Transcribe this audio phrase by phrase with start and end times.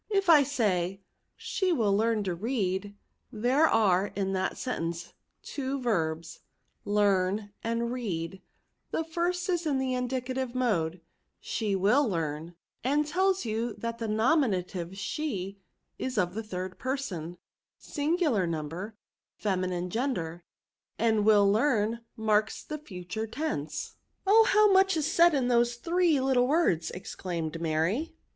[0.09, 1.05] If I say, ^
[1.37, 2.95] She will learn to readt
[3.31, 6.39] there are in that sentence two verbs,
[6.83, 8.41] learn and read*
[8.89, 11.01] The first is in the in dicative mode,'
[11.53, 15.59] she will leam^ and tells you that the nominative she
[15.99, 17.37] is of the third person^
[17.77, 18.95] singular number,
[19.35, 20.43] feminine gender;
[20.97, 23.97] and wiU learn marks the future tense.
[23.97, 24.45] ^' Oh!
[24.45, 26.89] how much is said in those three little words!
[26.89, 28.15] exclaimed Mary.